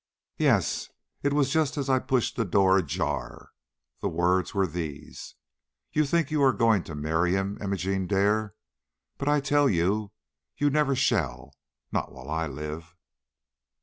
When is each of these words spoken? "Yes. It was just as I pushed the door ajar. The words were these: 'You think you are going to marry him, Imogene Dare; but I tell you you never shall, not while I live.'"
"Yes. 0.39 0.89
It 1.21 1.31
was 1.31 1.51
just 1.53 1.77
as 1.77 1.87
I 1.87 1.99
pushed 1.99 2.35
the 2.35 2.43
door 2.43 2.75
ajar. 2.79 3.51
The 3.99 4.09
words 4.09 4.51
were 4.51 4.65
these: 4.65 5.35
'You 5.93 6.07
think 6.07 6.31
you 6.31 6.41
are 6.41 6.53
going 6.53 6.83
to 6.85 6.95
marry 6.95 7.33
him, 7.33 7.59
Imogene 7.61 8.07
Dare; 8.07 8.55
but 9.19 9.27
I 9.27 9.39
tell 9.39 9.69
you 9.69 10.11
you 10.57 10.71
never 10.71 10.95
shall, 10.95 11.53
not 11.91 12.11
while 12.11 12.31
I 12.31 12.47
live.'" 12.47 12.95